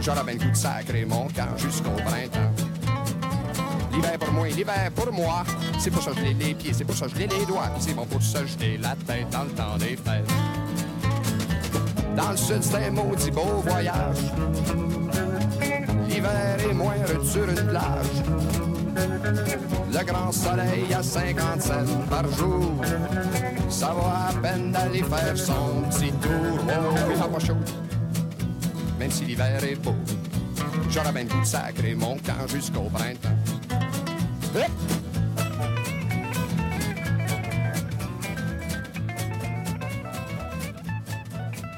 [0.00, 2.52] J'aurais bien le goût de sacrer mon camp jusqu'au printemps.
[3.92, 5.42] L'hiver pour moi, l'hiver pour moi,
[5.80, 8.22] c'est pour se geler les pieds, c'est pour se geler les doigts, c'est bon pour
[8.22, 10.30] se geler la tête dans le temps des fêtes.
[12.16, 14.18] Dans le sud, c'est un maudit beau voyage.
[16.08, 18.22] L'hiver est moindre sur une plage.
[19.92, 22.74] Le grand soleil à 50 cents par jour.
[23.68, 26.60] Ça va à peine d'aller faire son petit tour.
[26.68, 27.83] Oh, il pas chaud
[29.04, 29.94] même si l'hiver est beau.
[30.56, 33.28] Le goût de sacrer mon camp jusqu'au printemps.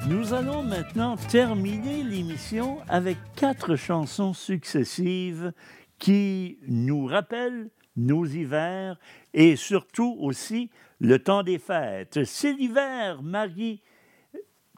[0.07, 5.53] Nous allons maintenant terminer l'émission avec quatre chansons successives
[5.99, 9.01] qui nous rappellent nos hivers
[9.35, 10.70] et surtout aussi
[11.01, 12.22] le temps des fêtes.
[12.22, 13.83] C'est l'hiver, Marie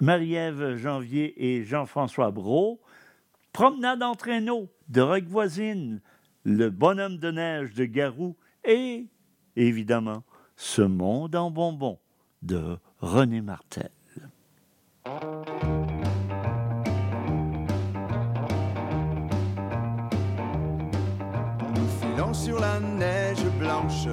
[0.01, 2.81] Marie-Ève Janvier et Jean-François Brault
[3.53, 6.01] Promenade en traîneau de Rock Voisine,
[6.45, 9.09] Le bonhomme de neige de Garou et,
[9.57, 10.23] évidemment,
[10.57, 11.99] Ce monde en bonbons
[12.43, 13.91] de René Martel.
[21.75, 24.07] Nous filons sur la neige blanche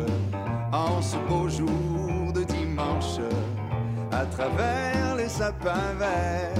[0.72, 3.20] en ce beau jour de dimanche
[4.16, 6.53] à travers les sapins verts.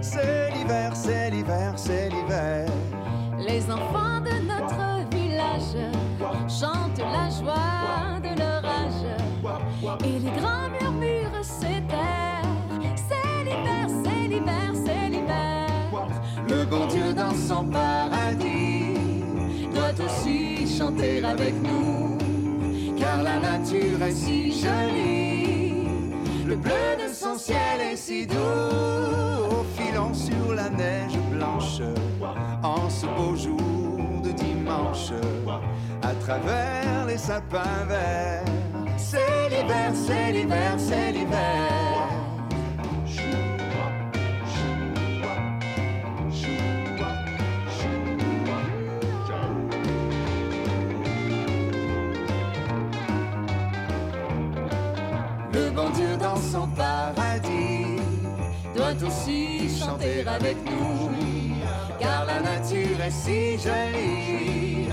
[0.00, 2.68] C'est l'hiver, c'est l'hiver, c'est l'hiver.
[3.38, 5.76] Les enfants de notre village
[6.48, 12.56] chantent la joie de leur âge et les grands murmures s'éterrent.
[12.94, 15.66] C'est l'hiver, c'est l'hiver, c'est l'hiver.
[16.48, 18.94] Le bon Dieu dans son paradis
[19.74, 22.18] doit aussi chanter avec nous,
[22.96, 25.51] car la nature est si jolie.
[26.46, 28.36] Le bleu de son ciel est si doux,
[29.76, 31.80] filons sur la neige blanche
[32.62, 35.12] en ce beau jour de dimanche,
[36.02, 38.44] à travers les sapins verts.
[38.96, 41.81] C'est l'hiver, c'est l'hiver, c'est l'hiver.
[59.04, 61.10] Aussi chanter avec nous,
[61.98, 64.88] car la nature est si jolie.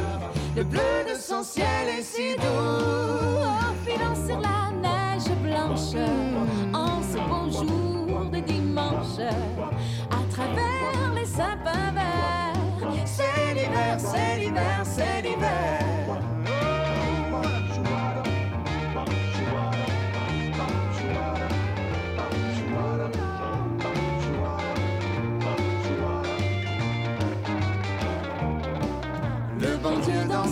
[0.56, 3.46] Le bleu de son ciel est si doux.
[3.86, 5.96] Filant sur la neige blanche
[6.74, 9.20] en ce beau jour de dimanche
[10.10, 12.92] à travers les sapins verts.
[13.06, 15.99] C'est l'hiver, c'est l'hiver, c'est l'hiver.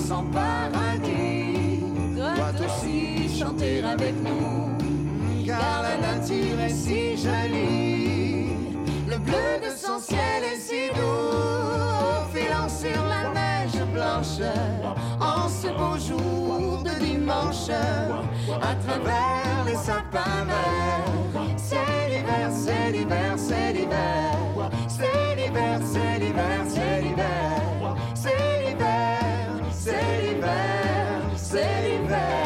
[0.07, 1.83] Son paradis
[2.15, 4.77] doit aussi chanter avec nous,
[5.45, 8.47] car la nature est si jolie.
[9.05, 14.39] Le bleu de son ciel est si doux, filant sur la neige blanche
[15.19, 21.57] en ce beau jour de dimanche, à travers les sapins verts.
[21.57, 24.71] C'est l'hiver, c'est l'hiver, c'est l'hiver.
[24.87, 27.95] C'est l'hiver, c'est l'hiver, c'est l'hiver.
[28.15, 28.56] C'est
[29.87, 32.43] c'est l'hiver, c'est l'hiver.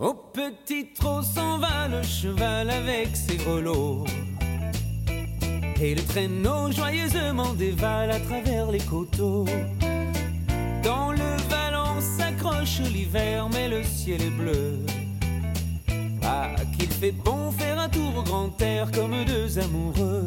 [0.00, 4.06] Au petit trot s'en va le cheval avec ses grelots.
[5.80, 9.44] Et le traîneau joyeusement dévale à travers les coteaux.
[12.64, 14.78] S'accroche l'hiver, mais le ciel est bleu.
[16.22, 20.26] Ah, qu'il fait bon faire un tour au grand air comme deux amoureux.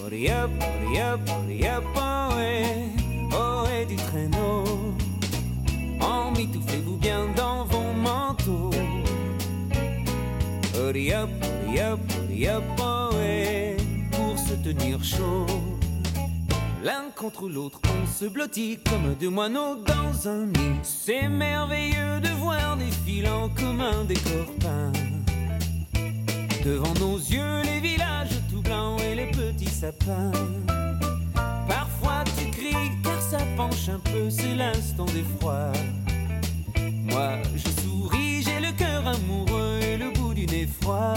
[0.00, 1.68] Hurry up, hurry up, hurry
[3.32, 4.64] oh oh ouais du traîneau.
[6.00, 8.70] Emmitouflez-vous bien dans vos manteaux.
[10.74, 11.28] Hurry up,
[11.66, 13.76] hurry up, oh ouais,
[14.10, 15.73] pour se tenir chaud.
[16.84, 20.78] L'un contre l'autre, on se blottit comme deux moineaux dans un nid.
[20.82, 24.92] C'est merveilleux de voir défiler en commun des décor peint.
[26.62, 30.30] Devant nos yeux, les villages tout blancs et les petits sapins.
[31.66, 35.72] Parfois tu cries car ça penche un peu, c'est l'instant d'effroi.
[37.04, 41.14] Moi je souris, j'ai le cœur amoureux et le bout du nez froid.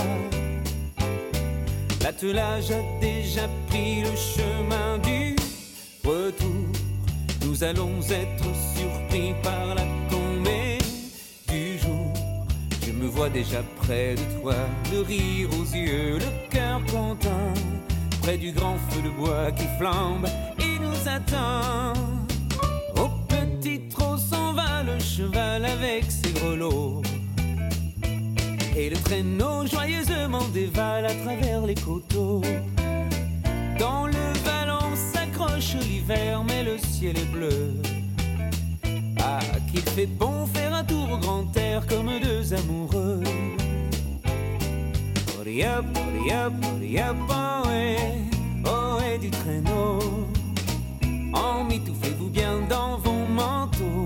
[2.02, 5.37] L'attelage a déjà pris le chemin du
[7.42, 8.46] Nous allons être
[8.78, 10.78] surpris par la tombée
[11.50, 12.14] du jour.
[12.86, 14.54] Je me vois déjà près de toi,
[14.90, 17.54] le rire aux yeux, le cœur content,
[18.22, 20.28] près du grand feu de bois qui flambe
[20.60, 21.92] et nous attend.
[22.96, 27.02] Au petit trot s'en va le cheval avec ses grelots.
[28.78, 32.42] Et le traîneau joyeusement dévale à travers les coteaux.
[33.78, 34.14] Dans le
[34.46, 34.77] vallon
[35.60, 37.74] s'accroche l'hiver, mais le ciel est bleu.
[39.20, 39.40] Ah,
[39.72, 43.24] qu'il fait bon faire un tour au grand air comme deux amoureux.
[45.64, 47.98] Up, hurry up, oh ouais,
[48.66, 50.00] oh du traîneau.
[51.34, 54.06] Emmitouflez-vous bien dans vos manteaux.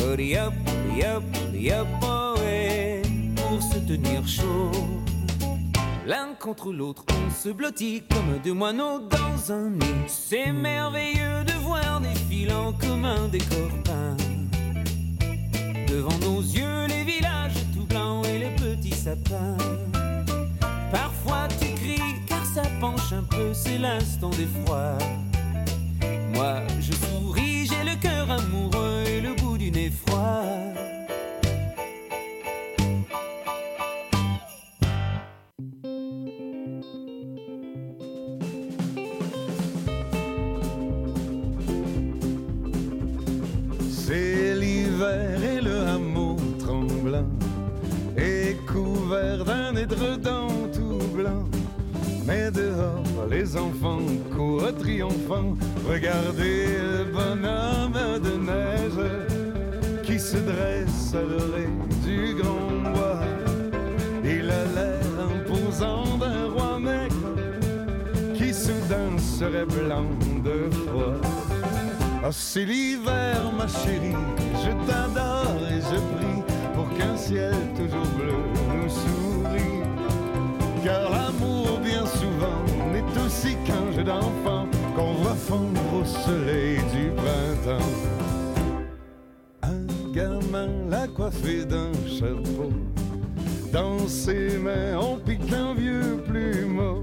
[0.00, 0.52] Up,
[0.92, 1.02] hurry
[1.72, 2.34] up, oh
[3.36, 5.07] pour se tenir chaud.
[6.08, 10.06] L'un contre l'autre, on se blottit comme deux moineaux dans un nid.
[10.06, 14.16] C'est merveilleux de voir défiler en commun des copains.
[15.86, 19.58] Devant nos yeux, les villages tout blancs et les petits sapins.
[20.90, 24.96] Parfois tu cries car ça penche un peu, c'est l'instant d'effroi.
[26.32, 30.42] Moi je souris, j'ai le cœur amoureux et le bout du nez froid.
[53.58, 55.56] Enfants courent triomphants.
[55.88, 59.04] Regardez le bonhomme de neige
[60.02, 63.20] qui se dresse à l'oreille du grand bois.
[64.24, 67.34] Il a l'air imposant d'un roi maigre
[68.34, 70.10] qui soudain serait blanc
[70.44, 71.20] de froid.
[72.22, 74.24] Ah, c'est l'hiver, ma chérie,
[74.62, 76.42] je t'adore et je prie
[76.74, 78.34] pour qu'un ciel toujours bleu
[78.74, 79.82] nous sourie.
[80.84, 81.57] Car l'amour,
[84.96, 87.84] qu'on voit fondre au soleil du printemps.
[89.62, 92.72] Un gamin l'a coiffé d'un chapeau.
[93.72, 97.02] Dans ses mains, on pique un vieux plumeau.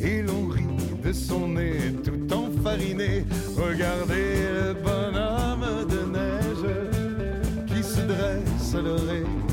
[0.00, 0.66] Et l'on rit
[1.04, 3.24] de son nez tout enfariné.
[3.56, 9.49] Regardez le bonhomme de neige qui se dresse à l'oreille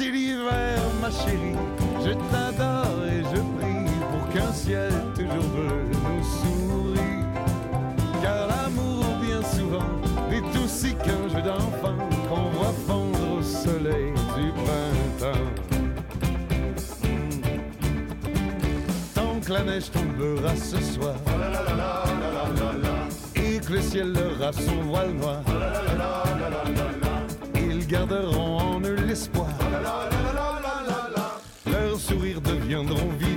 [0.00, 1.60] c'est l'hiver, ma chérie,
[2.02, 7.22] je t'adore et je prie pour qu'un ciel toujours bleu nous sourit.
[8.22, 9.92] Car l'amour, bien souvent,
[10.32, 11.98] est aussi qu'un jeu d'enfant
[12.28, 15.50] qu'on voit fondre au soleil du printemps.
[19.14, 21.16] Tant que la neige tombera ce soir
[23.34, 25.42] et que le ciel leur son voile noir,
[27.54, 29.59] ils garderont en eux l'espoir.
[31.70, 33.29] Leurs sourires deviendront vivants.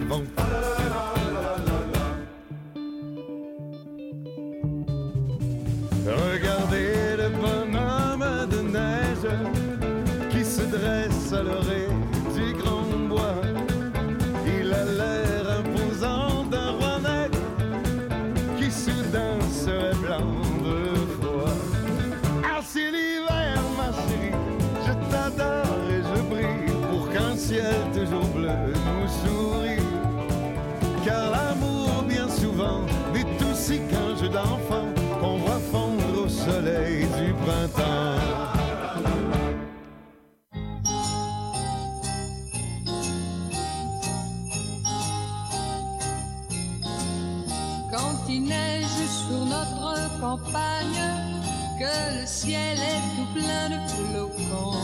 [51.84, 54.78] Que le ciel est tout plein de flocons,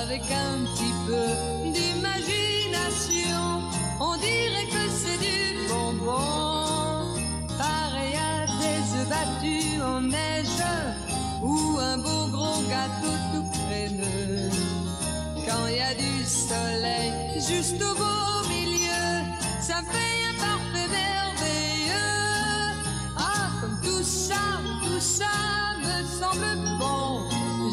[0.00, 1.26] avec un petit peu
[1.72, 3.44] d'imagination,
[4.00, 7.04] on dirait que c'est du bonbon.
[7.56, 10.62] Pareil à des œufs battus en neige,
[11.42, 14.50] ou un beau gros gâteau tout crémeux.
[15.46, 19.06] Quand il y a du soleil juste au beau milieu,
[19.60, 20.17] ça fait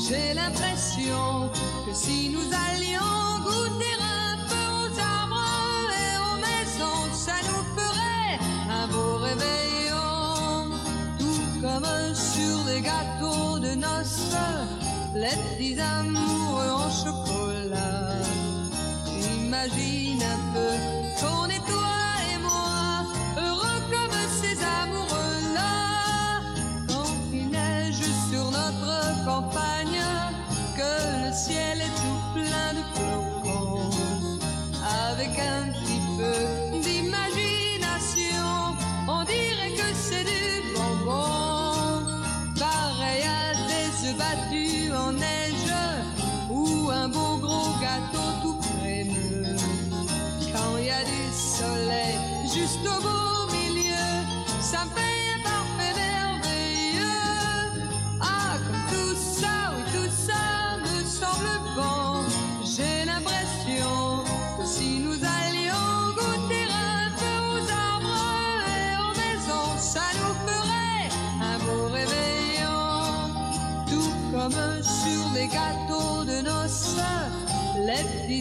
[0.07, 1.49] J'ai l'impression
[1.87, 8.37] que si nous allions goûter un peu aux arbres et aux maisons, ça nous ferait
[8.69, 10.77] un beau réveillon.
[11.17, 14.35] Tout comme sur des gâteaux de noces,
[15.15, 18.21] les petits amoureux en chocolat.
[19.43, 20.73] Imagine un peu
[21.19, 21.97] qu'on est toi
[22.31, 23.07] et moi,
[23.43, 26.41] heureux comme ces amoureux-là.
[26.89, 29.74] Quand il neige sur notre campagne,
[31.45, 33.34] ciel est tout plein de flocons,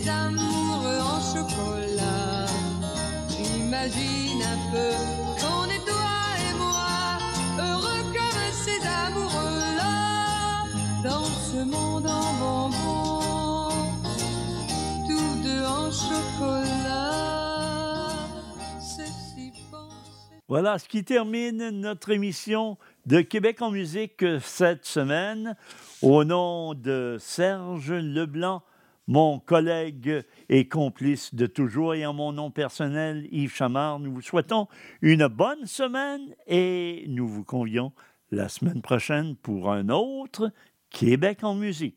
[0.04, 2.46] petits amoureux en chocolat.
[3.28, 4.92] J'imagine un peu
[5.40, 7.18] qu'on est toi et moi,
[7.58, 10.64] heureux comme ces amoureux-là,
[11.02, 13.70] dans ce monde en bonbons,
[15.08, 17.30] tous deux en chocolat.
[18.80, 19.88] Si bon.
[20.48, 22.76] Voilà ce qui termine notre émission
[23.06, 25.56] de Québec en musique cette semaine.
[26.02, 28.62] Au nom de Serge Leblanc,
[29.06, 34.22] mon collègue et complice de toujours, et en mon nom personnel, Yves Chamard, nous vous
[34.22, 34.68] souhaitons
[35.02, 37.92] une bonne semaine et nous vous convions
[38.30, 40.50] la semaine prochaine pour un autre
[40.90, 41.96] Québec en musique.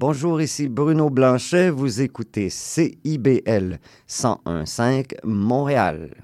[0.00, 1.68] Bonjour, ici Bruno Blanchet.
[1.68, 3.78] Vous écoutez CIBL
[4.08, 6.14] 101.5 Montréal.